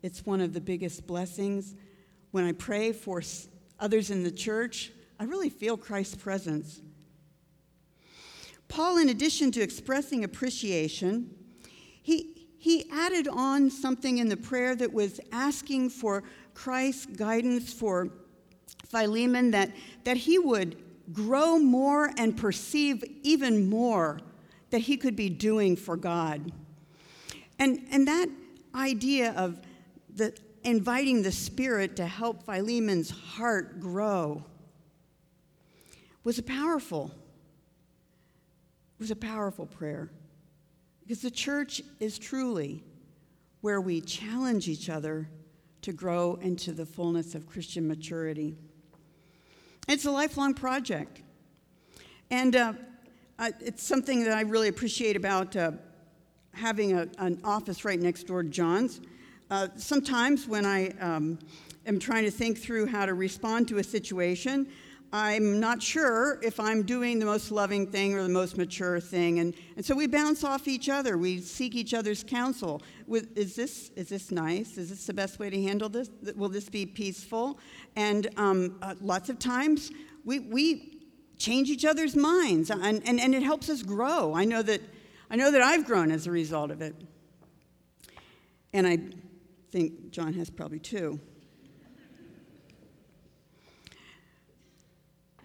It's 0.04 0.26
one 0.26 0.42
of 0.42 0.54
the 0.54 0.62
biggest 0.62 1.08
blessings. 1.08 1.76
When 2.32 2.46
I 2.46 2.52
pray 2.52 2.92
for 2.92 3.22
others 3.80 4.12
in 4.12 4.24
the 4.24 4.32
church, 4.32 4.92
I 5.20 5.24
really 5.24 5.50
feel 5.50 5.78
Christ's 5.78 6.16
presence. 6.16 6.82
Paul, 8.70 9.00
in 9.00 9.10
addition 9.10 9.52
to 9.52 9.62
expressing 9.62 10.24
appreciation, 10.24 11.36
he, 12.02 12.48
he 12.58 12.90
added 12.92 13.28
on 13.28 13.70
something 13.70 14.20
in 14.20 14.30
the 14.30 14.38
prayer 14.38 14.76
that 14.76 14.94
was 14.94 15.20
asking 15.32 15.90
for 15.90 16.24
Christ's 16.54 17.08
guidance 17.08 17.74
for 17.74 18.10
Philemon, 18.88 19.52
that, 19.52 19.72
that 20.04 20.18
he 20.18 20.40
would 20.40 20.82
grow 21.12 21.58
more 21.58 22.12
and 22.18 22.38
perceive 22.38 23.04
even 23.24 23.70
more 23.70 24.20
that 24.70 24.80
he 24.80 24.98
could 24.98 25.16
be 25.16 25.30
doing 25.30 25.76
for 25.76 25.98
God. 25.98 26.52
And, 27.58 27.86
and 27.92 28.08
that 28.08 28.30
idea 28.76 29.34
of 29.34 29.60
the, 30.14 30.38
inviting 30.64 31.24
the 31.24 31.32
Spirit 31.32 31.96
to 31.96 32.06
help 32.06 32.44
Philemon's 32.44 33.10
heart 33.10 33.80
grow 33.80 34.44
was 36.24 36.40
powerful, 36.42 37.12
was 39.00 39.12
a 39.12 39.15
powerful 39.15 39.65
prayer. 39.65 40.10
Because 41.01 41.22
the 41.22 41.32
church 41.32 41.82
is 42.00 42.20
truly 42.20 42.84
where 43.62 43.82
we 43.82 44.01
challenge 44.01 44.68
each 44.68 44.89
other 44.89 45.29
to 45.82 45.94
grow 45.94 46.36
into 46.41 46.72
the 46.72 46.86
fullness 46.86 47.34
of 47.34 47.48
Christian 47.48 47.88
maturity. 47.88 48.56
It's 49.88 50.06
a 50.06 50.12
lifelong 50.12 50.53
project. 50.53 51.22
And 52.29 52.56
uh, 52.56 52.74
it's 53.60 53.82
something 53.82 54.24
that 54.25 54.38
I 54.38 54.41
really 54.41 54.68
appreciate 54.68 55.15
about 55.15 55.56
uh, 55.56 55.72
having 56.53 56.94
a, 56.94 57.08
an 57.18 57.39
office 57.44 57.86
right 57.86 58.00
next 58.00 58.27
door 58.27 58.44
to 58.44 58.50
John's. 58.50 59.01
Uh, 59.50 59.70
sometimes 59.77 60.48
when 60.48 60.65
I 60.65 60.89
um, 61.00 61.39
am 61.88 61.98
trying 61.98 62.25
to 62.25 62.32
think 62.32 62.60
through 62.60 62.86
how 62.86 63.06
to 63.06 63.13
respond 63.13 63.68
to 63.70 63.79
a 63.79 63.84
situation, 63.84 64.68
I'm 65.12 65.60
not 65.60 65.82
sure 65.82 66.39
if 66.44 66.60
I'm 66.60 66.84
doing 66.84 67.18
the 67.18 67.25
most 67.25 67.51
loving 67.51 67.88
thing 67.88 68.13
or 68.13 68.22
the 68.22 68.30
most 68.30 68.58
mature 68.58 69.00
thing. 69.00 69.39
And, 69.39 69.56
and 69.75 69.84
so 69.84 69.96
we 69.96 70.06
bounce 70.06 70.44
off 70.44 70.68
each 70.68 70.88
other. 70.88 71.18
We 71.18 71.42
seek 71.42 71.74
each 71.74 71.96
other's 71.96 72.24
counsel. 72.24 72.84
With, 73.08 73.36
is, 73.36 73.56
this, 73.56 73.89
is 73.96 74.10
this 74.10 74.30
nice? 74.30 74.78
Is 74.78 74.89
this 74.89 75.08
the 75.08 75.13
best 75.13 75.39
way 75.39 75.50
to 75.50 75.62
handle 75.62 75.89
this? 75.89 76.12
Will 76.36 76.50
this 76.50 76.70
be 76.70 76.86
peaceful? 76.86 77.58
And 77.96 78.28
um, 78.38 78.78
uh, 78.84 78.96
lots 79.01 79.30
of 79.30 79.39
times 79.39 79.89
we, 80.25 80.39
we 80.39 81.00
change 81.39 81.70
each 81.70 81.86
other's 81.86 82.16
minds, 82.16 82.70
and, 82.70 83.01
and, 83.06 83.20
and 83.20 83.34
it 83.34 83.42
helps 83.42 83.70
us 83.70 83.82
grow. 83.82 84.36
I 84.36 84.46
know, 84.46 84.62
that, 84.62 84.82
I 85.32 85.38
know 85.38 85.51
that 85.51 85.62
I've 85.62 85.86
grown 85.86 86.12
as 86.12 86.28
a 86.28 86.32
result 86.32 86.70
of 86.70 86.82
it. 86.82 86.96
And 88.74 88.86
I 88.86 89.00
think 89.72 90.12
John 90.12 90.34
has 90.34 90.50
probably 90.51 90.80
too. 90.80 91.20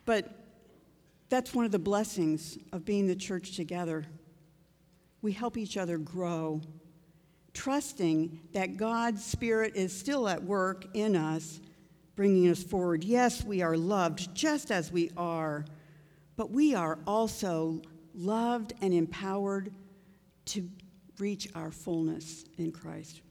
But 0.04 0.30
that's 1.28 1.54
one 1.54 1.64
of 1.64 1.72
the 1.72 1.78
blessings 1.78 2.58
of 2.72 2.84
being 2.84 3.06
the 3.06 3.16
church 3.16 3.56
together. 3.56 4.04
We 5.22 5.32
help 5.32 5.56
each 5.56 5.76
other 5.76 5.98
grow, 5.98 6.60
trusting 7.54 8.40
that 8.52 8.76
God's 8.76 9.24
Spirit 9.24 9.74
is 9.74 9.98
still 9.98 10.28
at 10.28 10.42
work 10.42 10.86
in 10.94 11.16
us, 11.16 11.60
bringing 12.14 12.48
us 12.48 12.62
forward. 12.62 13.02
Yes, 13.04 13.42
we 13.44 13.62
are 13.62 13.76
loved 13.76 14.34
just 14.34 14.70
as 14.70 14.92
we 14.92 15.10
are, 15.16 15.64
but 16.36 16.50
we 16.50 16.74
are 16.74 16.98
also 17.06 17.80
loved 18.14 18.74
and 18.80 18.92
empowered 18.92 19.72
to 20.46 20.68
reach 21.18 21.48
our 21.54 21.70
fullness 21.70 22.44
in 22.58 22.70
Christ. 22.70 23.22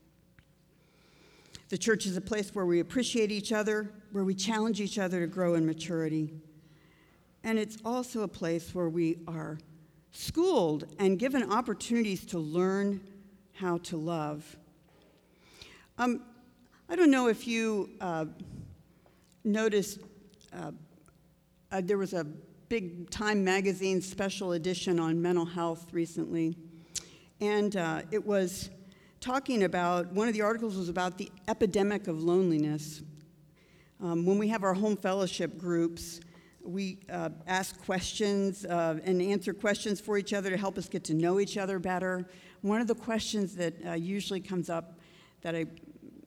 The 1.70 1.77
church 1.77 2.06
is 2.06 2.18
a 2.18 2.22
place 2.22 2.53
where 2.53 2.65
we 2.65 2.80
appreciate 2.80 3.32
each 3.32 3.51
other, 3.51 3.92
where 4.12 4.24
we 4.24 4.36
challenge 4.36 4.82
each 4.82 5.00
other 5.00 5.22
to 5.22 5.27
grow 5.27 5.56
in 5.56 5.65
maturity. 5.65 6.34
And 7.44 7.60
it's 7.60 7.78
also 7.84 8.22
a 8.22 8.28
place 8.28 8.74
where 8.74 8.90
we 8.90 9.20
are 9.28 9.60
schooled 10.12 10.86
and 11.00 11.20
given 11.20 11.52
opportunities 11.52 12.26
to 12.28 12.40
learn 12.40 13.02
how 13.54 13.80
to 13.80 13.98
love. 13.98 14.58
Um, 15.98 16.24
I 16.90 16.96
don't 16.96 17.12
know 17.12 17.28
if 17.28 17.48
you 17.48 17.90
uh, 18.00 18.26
noticed, 19.44 20.00
uh, 20.54 20.72
uh, 21.72 21.82
there 21.84 21.98
was 21.98 22.14
a 22.14 22.24
big 22.70 23.10
Time 23.10 23.44
magazine 23.44 24.02
special 24.02 24.54
edition 24.54 25.00
on 25.00 25.22
mental 25.22 25.46
health 25.46 25.88
recently. 25.92 26.56
And 27.42 27.76
uh, 27.76 28.04
it 28.12 28.26
was 28.26 28.70
talking 29.20 29.64
about, 29.64 30.12
one 30.14 30.28
of 30.28 30.34
the 30.34 30.42
articles 30.42 30.78
was 30.78 30.90
about 30.90 31.18
the 31.18 31.32
epidemic 31.48 32.08
of 32.08 32.24
loneliness. 32.24 33.02
Um, 34.02 34.26
when 34.26 34.38
we 34.38 34.48
have 34.48 34.64
our 34.64 34.74
home 34.74 34.98
fellowship 34.98 35.58
groups, 35.58 36.20
we 36.63 37.00
uh, 37.12 37.29
ask 37.48 37.84
questions 37.84 38.65
uh, 38.65 39.00
and 39.03 39.22
answer 39.22 39.53
questions 39.53 40.00
for 40.00 40.17
each 40.17 40.34
other 40.34 40.50
to 40.50 40.58
help 40.58 40.77
us 40.77 40.88
get 40.88 41.03
to 41.05 41.13
know 41.13 41.39
each 41.39 41.58
other 41.58 41.79
better. 41.79 42.27
One 42.62 42.79
of 42.79 42.88
the 42.88 42.96
questions 42.96 43.55
that 43.55 43.74
uh, 43.86 43.91
usually 43.93 44.39
comes 44.39 44.70
up 44.70 45.00
that 45.41 45.55
I 45.55 45.65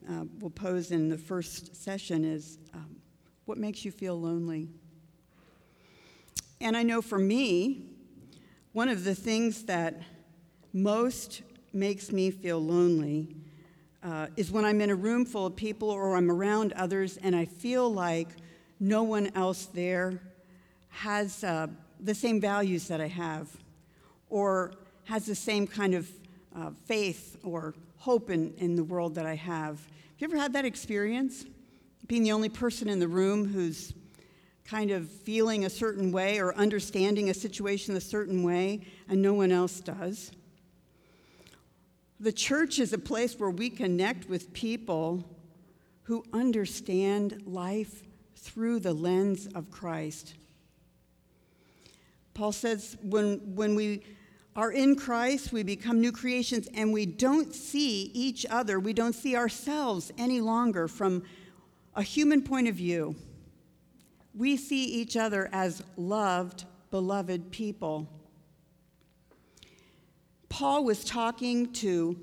uh, 0.08 0.24
will 0.38 0.50
pose 0.50 0.90
in 0.90 1.08
the 1.08 1.18
first 1.18 1.74
session 1.74 2.24
is 2.24 2.58
um, 2.74 2.96
What 3.46 3.58
makes 3.58 3.84
you 3.84 3.90
feel 3.90 4.20
lonely? 4.20 4.68
And 6.60 6.76
I 6.76 6.82
know 6.82 7.02
for 7.02 7.18
me, 7.18 7.86
one 8.72 8.88
of 8.88 9.04
the 9.04 9.14
things 9.14 9.64
that 9.64 10.02
most 10.72 11.42
makes 11.72 12.12
me 12.12 12.30
feel 12.30 12.62
lonely 12.62 13.36
uh, 14.02 14.28
is 14.36 14.50
when 14.50 14.64
I'm 14.64 14.80
in 14.80 14.90
a 14.90 14.94
room 14.94 15.24
full 15.24 15.46
of 15.46 15.56
people 15.56 15.90
or 15.90 16.14
I'm 16.14 16.30
around 16.30 16.72
others 16.74 17.16
and 17.16 17.34
I 17.34 17.46
feel 17.46 17.92
like 17.92 18.28
no 18.78 19.02
one 19.02 19.30
else 19.34 19.66
there 19.66 20.20
has 20.96 21.44
uh, 21.44 21.66
the 22.00 22.14
same 22.14 22.40
values 22.40 22.88
that 22.88 23.02
I 23.02 23.08
have, 23.08 23.50
or 24.30 24.72
has 25.04 25.26
the 25.26 25.34
same 25.34 25.66
kind 25.66 25.94
of 25.94 26.10
uh, 26.56 26.70
faith 26.86 27.36
or 27.44 27.74
hope 27.98 28.30
in, 28.30 28.54
in 28.56 28.76
the 28.76 28.84
world 28.84 29.14
that 29.14 29.26
I 29.26 29.34
have. 29.34 29.78
Have 29.78 30.14
you 30.18 30.28
ever 30.28 30.38
had 30.38 30.54
that 30.54 30.64
experience? 30.64 31.44
Being 32.06 32.22
the 32.22 32.32
only 32.32 32.48
person 32.48 32.88
in 32.88 32.98
the 32.98 33.08
room 33.08 33.46
who's 33.46 33.92
kind 34.64 34.90
of 34.90 35.10
feeling 35.10 35.66
a 35.66 35.70
certain 35.70 36.10
way 36.12 36.40
or 36.40 36.54
understanding 36.56 37.28
a 37.28 37.34
situation 37.34 37.94
a 37.94 38.00
certain 38.00 38.42
way, 38.42 38.80
and 39.06 39.20
no 39.20 39.34
one 39.34 39.52
else 39.52 39.80
does. 39.80 40.32
The 42.20 42.32
church 42.32 42.78
is 42.78 42.94
a 42.94 42.98
place 42.98 43.38
where 43.38 43.50
we 43.50 43.68
connect 43.68 44.30
with 44.30 44.50
people 44.54 45.24
who 46.04 46.24
understand 46.32 47.42
life 47.44 48.02
through 48.34 48.80
the 48.80 48.94
lens 48.94 49.46
of 49.54 49.70
Christ. 49.70 50.34
Paul 52.36 52.52
says 52.52 52.98
when, 53.00 53.40
when 53.54 53.74
we 53.74 54.02
are 54.54 54.70
in 54.70 54.94
Christ, 54.94 55.52
we 55.52 55.62
become 55.62 56.02
new 56.02 56.12
creations 56.12 56.68
and 56.74 56.92
we 56.92 57.06
don't 57.06 57.54
see 57.54 58.10
each 58.12 58.44
other, 58.50 58.78
we 58.78 58.92
don't 58.92 59.14
see 59.14 59.34
ourselves 59.34 60.12
any 60.18 60.42
longer 60.42 60.86
from 60.86 61.22
a 61.94 62.02
human 62.02 62.42
point 62.42 62.68
of 62.68 62.74
view. 62.74 63.16
We 64.34 64.58
see 64.58 64.84
each 64.84 65.16
other 65.16 65.48
as 65.50 65.82
loved, 65.96 66.66
beloved 66.90 67.50
people. 67.50 68.06
Paul 70.50 70.84
was 70.84 71.04
talking 71.04 71.72
to 71.74 72.18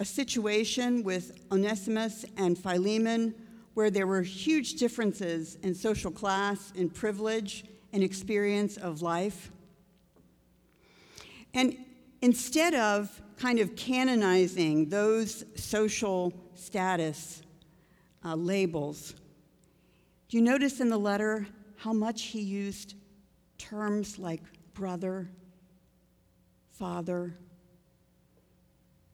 a 0.00 0.04
situation 0.04 1.04
with 1.04 1.38
Onesimus 1.52 2.24
and 2.36 2.58
Philemon 2.58 3.32
where 3.74 3.90
there 3.90 4.08
were 4.08 4.22
huge 4.22 4.74
differences 4.74 5.56
in 5.62 5.72
social 5.72 6.10
class 6.10 6.72
and 6.76 6.92
privilege 6.92 7.64
and 7.94 8.02
experience 8.02 8.76
of 8.76 9.00
life. 9.00 9.50
And 11.54 11.78
instead 12.20 12.74
of 12.74 13.22
kind 13.38 13.58
of 13.58 13.74
canonizing 13.76 14.90
those 14.90 15.44
social 15.54 16.34
status 16.54 17.42
uh, 18.22 18.34
labels, 18.34 19.14
do 20.28 20.36
you 20.36 20.42
notice 20.42 20.80
in 20.80 20.90
the 20.90 20.98
letter 20.98 21.46
how 21.76 21.92
much 21.92 22.24
he 22.24 22.40
used 22.40 22.94
terms 23.58 24.18
like 24.18 24.42
brother, 24.74 25.30
Father. 26.72 27.38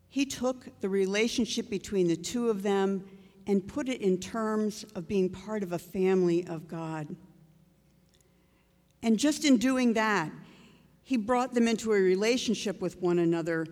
He 0.08 0.24
took 0.24 0.80
the 0.80 0.88
relationship 0.88 1.68
between 1.68 2.08
the 2.08 2.16
two 2.16 2.48
of 2.48 2.62
them 2.62 3.04
and 3.46 3.66
put 3.66 3.88
it 3.88 4.00
in 4.00 4.18
terms 4.18 4.84
of 4.94 5.06
being 5.06 5.28
part 5.28 5.62
of 5.62 5.72
a 5.72 5.78
family 5.78 6.46
of 6.46 6.66
God. 6.66 7.14
And 9.02 9.18
just 9.18 9.44
in 9.44 9.56
doing 9.56 9.94
that, 9.94 10.30
he 11.02 11.16
brought 11.16 11.54
them 11.54 11.66
into 11.66 11.92
a 11.92 12.00
relationship 12.00 12.80
with 12.80 13.00
one 13.00 13.18
another 13.18 13.66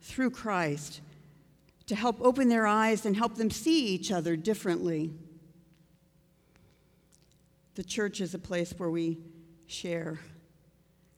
through 0.00 0.30
Christ 0.30 1.00
to 1.86 1.94
help 1.94 2.20
open 2.20 2.48
their 2.48 2.66
eyes 2.66 3.04
and 3.04 3.16
help 3.16 3.36
them 3.36 3.50
see 3.50 3.86
each 3.88 4.12
other 4.12 4.36
differently. 4.36 5.12
The 7.74 7.84
church 7.84 8.20
is 8.20 8.34
a 8.34 8.38
place 8.38 8.72
where 8.76 8.90
we 8.90 9.18
share 9.66 10.20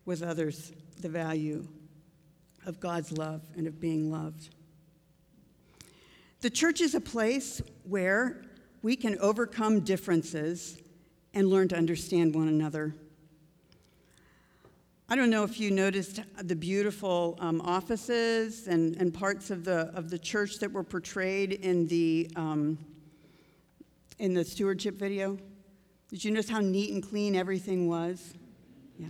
with 0.04 0.23
others 0.23 0.73
the 1.00 1.08
value 1.08 1.66
of 2.64 2.80
God's 2.80 3.12
love 3.12 3.42
and 3.56 3.66
of 3.66 3.80
being 3.80 4.11
loved. 4.11 4.50
The 6.40 6.50
church 6.50 6.80
is 6.80 6.94
a 6.94 7.00
place 7.00 7.61
where 7.85 8.42
we 8.82 8.96
can 8.96 9.18
overcome 9.18 9.80
differences 9.80 10.78
and 11.35 11.49
learn 11.49 11.68
to 11.68 11.76
understand 11.76 12.35
one 12.35 12.49
another. 12.49 12.94
I 15.09 15.15
don't 15.15 15.31
know 15.31 15.45
if 15.45 15.61
you 15.61 15.71
noticed 15.71 16.21
the 16.43 16.57
beautiful 16.57 17.39
um, 17.39 17.61
offices 17.61 18.67
and, 18.67 18.97
and 18.97 19.15
parts 19.15 19.53
of 19.53 19.65
the, 19.65 19.93
of 19.95 20.11
the 20.11 20.19
church 20.19 20.59
that 20.59 20.73
were 20.73 20.83
portrayed 20.83 21.53
in 21.53 21.87
the, 21.87 22.29
um, 22.35 22.77
in 24.19 24.35
the 24.35 24.45
stewardship 24.45 24.97
video. 24.97 25.39
Did 26.09 26.25
you 26.25 26.33
notice 26.33 26.51
how 26.51 26.59
neat 26.59 26.93
and 26.93 27.09
clean 27.09 27.37
everything 27.37 27.89
was? 27.89 28.35
Yeah. 28.99 29.07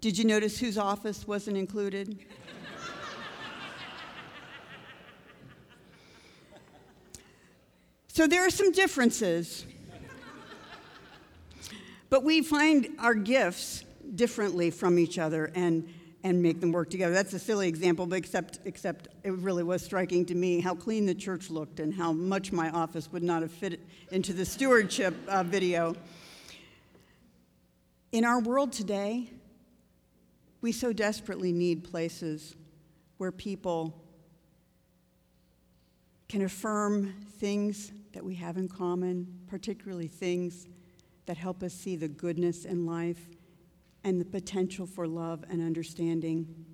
Did 0.00 0.16
you 0.16 0.24
notice 0.24 0.60
whose 0.60 0.78
office 0.78 1.26
wasn't 1.26 1.56
included? 1.56 2.16
so 8.06 8.28
there 8.28 8.46
are 8.46 8.50
some 8.50 8.70
differences. 8.70 9.66
But 12.08 12.22
we 12.22 12.42
find 12.42 12.90
our 13.00 13.14
gifts 13.14 13.82
differently 14.14 14.70
from 14.70 14.98
each 14.98 15.18
other 15.18 15.50
and, 15.54 15.88
and 16.22 16.42
make 16.42 16.60
them 16.60 16.72
work 16.72 16.90
together. 16.90 17.14
That's 17.14 17.32
a 17.32 17.38
silly 17.38 17.68
example, 17.68 18.06
but 18.06 18.16
except, 18.16 18.60
except 18.64 19.08
it 19.24 19.32
really 19.32 19.62
was 19.62 19.82
striking 19.82 20.24
to 20.26 20.34
me 20.34 20.60
how 20.60 20.74
clean 20.74 21.06
the 21.06 21.14
church 21.14 21.50
looked 21.50 21.80
and 21.80 21.94
how 21.94 22.12
much 22.12 22.52
my 22.52 22.70
office 22.70 23.10
would 23.12 23.22
not 23.22 23.42
have 23.42 23.52
fit 23.52 23.80
into 24.10 24.32
the 24.32 24.44
stewardship 24.44 25.14
uh, 25.28 25.42
video. 25.42 25.94
In 28.12 28.24
our 28.24 28.40
world 28.40 28.72
today, 28.72 29.30
we 30.60 30.72
so 30.72 30.92
desperately 30.92 31.52
need 31.52 31.84
places 31.84 32.56
where 33.18 33.32
people 33.32 34.02
can 36.28 36.42
affirm 36.42 37.14
things 37.38 37.92
that 38.12 38.24
we 38.24 38.34
have 38.34 38.56
in 38.56 38.68
common, 38.68 39.26
particularly 39.46 40.06
things 40.06 40.66
that 41.26 41.36
help 41.36 41.62
us 41.62 41.72
see 41.72 41.96
the 41.96 42.08
goodness 42.08 42.64
in 42.64 42.86
life 42.86 43.28
and 44.04 44.20
the 44.20 44.24
potential 44.24 44.86
for 44.86 45.06
love 45.06 45.44
and 45.50 45.60
understanding 45.60 46.66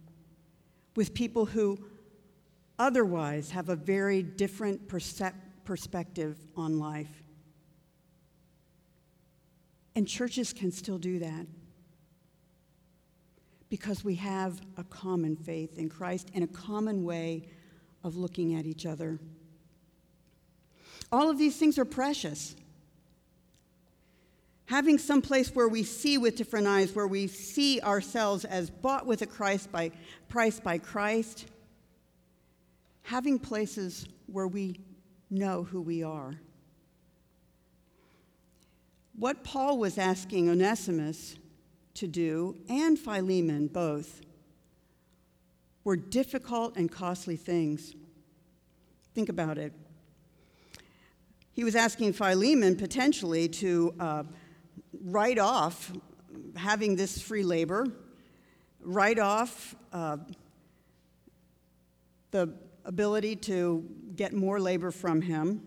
with 0.94 1.14
people 1.14 1.44
who 1.44 1.78
otherwise 2.78 3.50
have 3.50 3.68
a 3.68 3.76
very 3.76 4.22
different 4.22 4.88
percep- 4.88 5.34
perspective 5.64 6.38
on 6.56 6.78
life. 6.78 7.22
And 9.94 10.06
churches 10.06 10.52
can 10.52 10.70
still 10.70 10.98
do 10.98 11.18
that 11.20 11.46
because 13.68 14.04
we 14.04 14.14
have 14.16 14.60
a 14.76 14.84
common 14.84 15.36
faith 15.36 15.78
in 15.78 15.88
Christ 15.88 16.30
and 16.34 16.44
a 16.44 16.46
common 16.46 17.04
way 17.04 17.48
of 18.04 18.16
looking 18.16 18.54
at 18.54 18.66
each 18.66 18.86
other. 18.86 19.18
All 21.10 21.30
of 21.30 21.38
these 21.38 21.56
things 21.56 21.78
are 21.78 21.84
precious 21.84 22.56
having 24.66 24.98
some 24.98 25.22
place 25.22 25.54
where 25.54 25.68
we 25.68 25.82
see 25.82 26.18
with 26.18 26.36
different 26.36 26.66
eyes, 26.66 26.94
where 26.94 27.06
we 27.06 27.26
see 27.26 27.80
ourselves 27.80 28.44
as 28.44 28.68
bought 28.68 29.06
with 29.06 29.22
a 29.22 29.26
Christ 29.26 29.70
by, 29.70 29.92
price 30.28 30.58
by 30.58 30.78
Christ, 30.78 31.46
having 33.02 33.38
places 33.38 34.06
where 34.26 34.48
we 34.48 34.80
know 35.30 35.62
who 35.62 35.80
we 35.80 36.02
are. 36.02 36.34
What 39.14 39.44
Paul 39.44 39.78
was 39.78 39.98
asking 39.98 40.50
Onesimus 40.50 41.36
to 41.94 42.06
do, 42.06 42.56
and 42.68 42.98
Philemon 42.98 43.68
both, 43.68 44.20
were 45.84 45.96
difficult 45.96 46.76
and 46.76 46.90
costly 46.90 47.36
things. 47.36 47.94
Think 49.14 49.28
about 49.28 49.56
it. 49.56 49.72
He 51.52 51.64
was 51.64 51.74
asking 51.74 52.12
Philemon 52.12 52.76
potentially 52.76 53.48
to 53.48 53.94
uh, 53.98 54.24
write 55.04 55.38
off 55.38 55.92
having 56.56 56.96
this 56.96 57.20
free 57.20 57.42
labor, 57.42 57.86
write 58.80 59.18
off 59.18 59.74
uh, 59.92 60.16
the 62.30 62.52
ability 62.84 63.36
to 63.36 63.84
get 64.14 64.32
more 64.32 64.60
labor 64.60 64.90
from 64.90 65.20
him. 65.20 65.66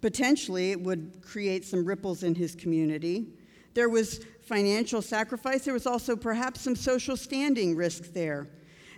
Potentially, 0.00 0.70
it 0.70 0.80
would 0.80 1.20
create 1.22 1.64
some 1.64 1.84
ripples 1.84 2.22
in 2.22 2.34
his 2.34 2.54
community. 2.54 3.26
There 3.74 3.88
was 3.88 4.20
financial 4.42 5.02
sacrifice. 5.02 5.64
There 5.64 5.74
was 5.74 5.86
also 5.86 6.16
perhaps 6.16 6.60
some 6.60 6.74
social 6.74 7.16
standing 7.16 7.76
risk 7.76 8.12
there. 8.12 8.48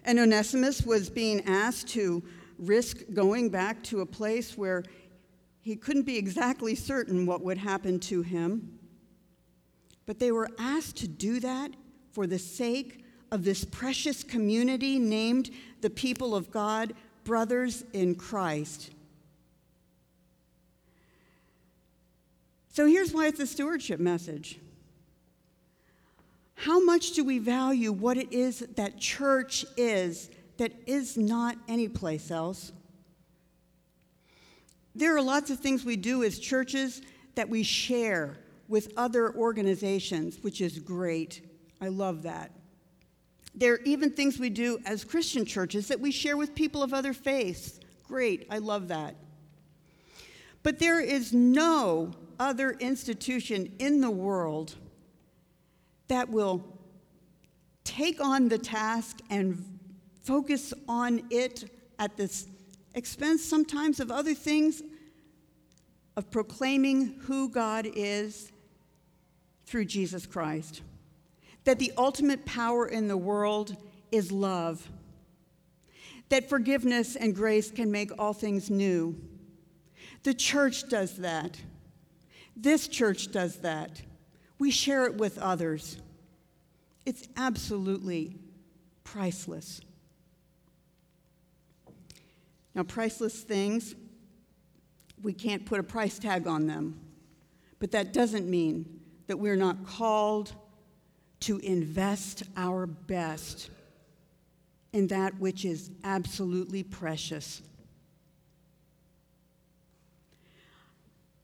And 0.04 0.18
Onesimus 0.18 0.82
was 0.82 1.10
being 1.10 1.44
asked 1.46 1.88
to 1.88 2.22
risk 2.58 2.98
going 3.12 3.50
back 3.50 3.82
to 3.84 4.00
a 4.00 4.06
place 4.06 4.56
where 4.56 4.84
he 5.60 5.76
couldn't 5.76 6.02
be 6.02 6.16
exactly 6.16 6.74
certain 6.74 7.26
what 7.26 7.42
would 7.42 7.58
happen 7.58 8.00
to 8.00 8.22
him. 8.22 8.78
But 10.06 10.18
they 10.18 10.32
were 10.32 10.48
asked 10.58 10.96
to 10.98 11.08
do 11.08 11.40
that 11.40 11.72
for 12.12 12.26
the 12.26 12.38
sake 12.38 13.04
of 13.30 13.44
this 13.44 13.64
precious 13.64 14.22
community 14.22 14.98
named 14.98 15.50
the 15.80 15.90
people 15.90 16.34
of 16.34 16.50
God, 16.50 16.94
brothers 17.24 17.84
in 17.92 18.14
Christ. 18.14 18.90
So 22.68 22.86
here's 22.86 23.12
why 23.12 23.26
it's 23.26 23.40
a 23.40 23.46
stewardship 23.46 24.00
message. 24.00 24.58
How 26.54 26.82
much 26.84 27.12
do 27.12 27.24
we 27.24 27.38
value 27.38 27.92
what 27.92 28.16
it 28.16 28.32
is 28.32 28.60
that 28.76 28.98
church 28.98 29.64
is 29.76 30.30
that 30.58 30.72
is 30.86 31.16
not 31.16 31.56
anyplace 31.68 32.30
else? 32.30 32.72
There 34.94 35.16
are 35.16 35.22
lots 35.22 35.50
of 35.50 35.58
things 35.58 35.84
we 35.84 35.96
do 35.96 36.22
as 36.22 36.38
churches 36.38 37.02
that 37.34 37.48
we 37.48 37.62
share 37.62 38.36
with 38.72 38.90
other 38.96 39.34
organizations, 39.36 40.38
which 40.40 40.62
is 40.62 40.78
great. 40.78 41.42
I 41.82 41.88
love 41.88 42.22
that. 42.22 42.50
There 43.54 43.74
are 43.74 43.80
even 43.84 44.08
things 44.08 44.38
we 44.38 44.48
do 44.48 44.78
as 44.86 45.04
Christian 45.04 45.44
churches 45.44 45.88
that 45.88 46.00
we 46.00 46.10
share 46.10 46.38
with 46.38 46.54
people 46.54 46.82
of 46.82 46.94
other 46.94 47.12
faiths. 47.12 47.80
Great, 48.08 48.46
I 48.48 48.56
love 48.56 48.88
that. 48.88 49.14
But 50.62 50.78
there 50.78 51.02
is 51.02 51.34
no 51.34 52.12
other 52.40 52.70
institution 52.70 53.70
in 53.78 54.00
the 54.00 54.10
world 54.10 54.76
that 56.08 56.30
will 56.30 56.64
take 57.84 58.22
on 58.22 58.48
the 58.48 58.56
task 58.56 59.18
and 59.28 59.62
focus 60.22 60.72
on 60.88 61.20
it 61.28 61.70
at 61.98 62.16
the 62.16 62.34
expense 62.94 63.44
sometimes 63.44 64.00
of 64.00 64.10
other 64.10 64.32
things, 64.32 64.82
of 66.16 66.30
proclaiming 66.30 67.20
who 67.26 67.50
God 67.50 67.86
is 67.94 68.50
through 69.66 69.86
Jesus 69.86 70.26
Christ. 70.26 70.82
That 71.64 71.78
the 71.78 71.92
ultimate 71.96 72.44
power 72.44 72.86
in 72.86 73.08
the 73.08 73.16
world 73.16 73.76
is 74.10 74.32
love. 74.32 74.88
That 76.28 76.48
forgiveness 76.48 77.16
and 77.16 77.34
grace 77.34 77.70
can 77.70 77.90
make 77.90 78.10
all 78.18 78.32
things 78.32 78.70
new. 78.70 79.16
The 80.22 80.34
church 80.34 80.88
does 80.88 81.16
that. 81.18 81.58
This 82.56 82.88
church 82.88 83.32
does 83.32 83.56
that. 83.56 84.02
We 84.58 84.70
share 84.70 85.06
it 85.06 85.16
with 85.16 85.38
others. 85.38 85.98
It's 87.04 87.28
absolutely 87.36 88.36
priceless. 89.04 89.80
Now, 92.74 92.84
priceless 92.84 93.40
things, 93.40 93.94
we 95.22 95.32
can't 95.32 95.66
put 95.66 95.80
a 95.80 95.82
price 95.82 96.18
tag 96.18 96.46
on 96.46 96.66
them, 96.66 96.98
but 97.78 97.90
that 97.90 98.12
doesn't 98.12 98.48
mean 98.48 99.01
that 99.26 99.38
we're 99.38 99.56
not 99.56 99.86
called 99.86 100.52
to 101.40 101.58
invest 101.58 102.44
our 102.56 102.86
best 102.86 103.70
in 104.92 105.06
that 105.08 105.38
which 105.40 105.64
is 105.64 105.90
absolutely 106.04 106.82
precious. 106.82 107.62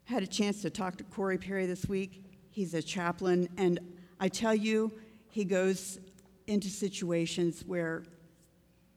I 0.08 0.12
had 0.12 0.22
a 0.22 0.26
chance 0.26 0.62
to 0.62 0.70
talk 0.70 0.96
to 0.96 1.04
Corey 1.04 1.38
Perry 1.38 1.66
this 1.66 1.88
week. 1.88 2.24
He's 2.50 2.74
a 2.74 2.82
chaplain, 2.82 3.48
and 3.56 3.78
I 4.20 4.28
tell 4.28 4.54
you, 4.54 4.92
he 5.30 5.44
goes 5.44 5.98
into 6.46 6.68
situations 6.68 7.62
where 7.66 8.04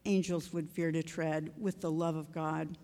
angels 0.06 0.54
would 0.54 0.70
fear 0.70 0.92
to 0.92 1.04
tread 1.04 1.52
with 1.60 1.82
the 1.82 1.92
love 1.92 2.16
of 2.16 2.32
God. 2.32 2.78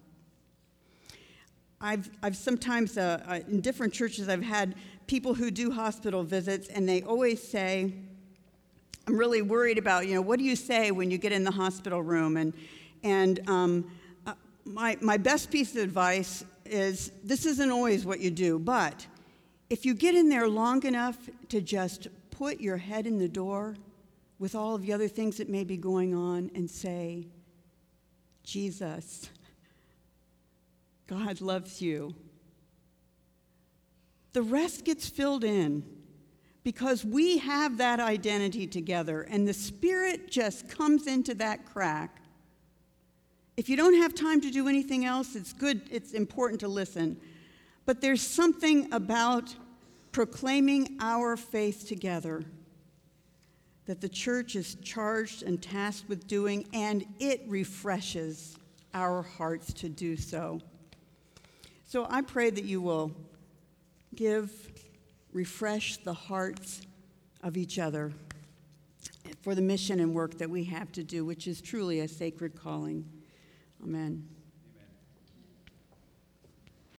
I've, 1.79 2.09
I've 2.23 2.35
sometimes, 2.35 2.97
uh, 2.97 3.23
uh, 3.27 3.39
in 3.47 3.61
different 3.61 3.93
churches, 3.93 4.29
I've 4.29 4.43
had 4.43 4.75
people 5.07 5.33
who 5.33 5.49
do 5.49 5.71
hospital 5.71 6.23
visits, 6.23 6.67
and 6.67 6.87
they 6.87 7.01
always 7.01 7.41
say, 7.41 7.93
I'm 9.07 9.17
really 9.17 9.41
worried 9.41 9.77
about, 9.77 10.05
you 10.05 10.15
know, 10.15 10.21
what 10.21 10.37
do 10.37 10.43
you 10.43 10.57
say 10.57 10.91
when 10.91 11.09
you 11.09 11.17
get 11.17 11.31
in 11.31 11.45
the 11.45 11.51
hospital 11.51 12.03
room? 12.03 12.35
And, 12.35 12.53
and 13.03 13.39
um, 13.49 13.91
uh, 14.25 14.33
my, 14.65 14.97
my 14.99 15.15
best 15.15 15.49
piece 15.49 15.75
of 15.75 15.81
advice 15.81 16.43
is 16.65 17.11
this 17.23 17.45
isn't 17.45 17.71
always 17.71 18.05
what 18.05 18.19
you 18.19 18.29
do, 18.29 18.59
but 18.59 19.07
if 19.69 19.85
you 19.85 19.93
get 19.93 20.13
in 20.13 20.27
there 20.27 20.47
long 20.47 20.85
enough 20.85 21.17
to 21.49 21.61
just 21.61 22.07
put 22.31 22.59
your 22.59 22.77
head 22.77 23.07
in 23.07 23.17
the 23.17 23.29
door 23.29 23.75
with 24.39 24.55
all 24.55 24.75
of 24.75 24.81
the 24.81 24.93
other 24.93 25.07
things 25.07 25.37
that 25.37 25.49
may 25.49 25.63
be 25.63 25.77
going 25.77 26.13
on 26.13 26.51
and 26.53 26.69
say, 26.69 27.25
Jesus, 28.43 29.29
God 31.07 31.41
loves 31.41 31.81
you. 31.81 32.13
The 34.33 34.41
rest 34.41 34.85
gets 34.85 35.07
filled 35.07 35.43
in 35.43 35.83
because 36.63 37.05
we 37.05 37.37
have 37.37 37.77
that 37.77 37.99
identity 37.99 38.67
together, 38.67 39.21
and 39.21 39.47
the 39.47 39.53
Spirit 39.53 40.29
just 40.29 40.69
comes 40.69 41.07
into 41.07 41.33
that 41.35 41.65
crack. 41.65 42.21
If 43.55 43.69
you 43.69 43.77
don't 43.77 43.95
have 43.95 44.13
time 44.13 44.41
to 44.41 44.51
do 44.51 44.67
anything 44.67 45.05
else, 45.05 45.35
it's 45.35 45.53
good, 45.53 45.81
it's 45.89 46.11
important 46.11 46.59
to 46.59 46.67
listen. 46.67 47.17
But 47.85 48.01
there's 48.01 48.21
something 48.21 48.91
about 48.93 49.55
proclaiming 50.11 50.97
our 50.99 51.37
faith 51.37 51.87
together 51.87 52.43
that 53.85 54.01
the 54.01 54.09
church 54.09 54.55
is 54.55 54.75
charged 54.83 55.43
and 55.43 55.61
tasked 55.61 56.09
with 56.09 56.27
doing, 56.27 56.67
and 56.73 57.05
it 57.19 57.43
refreshes 57.47 58.57
our 58.93 59.21
hearts 59.21 59.71
to 59.71 59.89
do 59.89 60.17
so. 60.17 60.59
So 61.85 62.05
I 62.09 62.21
pray 62.21 62.49
that 62.49 62.65
you 62.65 62.81
will 62.81 63.13
give, 64.15 64.51
refresh 65.33 65.97
the 65.97 66.13
hearts 66.13 66.81
of 67.43 67.57
each 67.57 67.79
other 67.79 68.13
for 69.41 69.55
the 69.55 69.61
mission 69.61 69.99
and 69.99 70.13
work 70.13 70.37
that 70.37 70.49
we 70.49 70.63
have 70.65 70.91
to 70.93 71.03
do, 71.03 71.25
which 71.25 71.47
is 71.47 71.61
truly 71.61 71.99
a 71.99 72.07
sacred 72.07 72.55
calling. 72.55 73.05
Amen. 73.83 74.27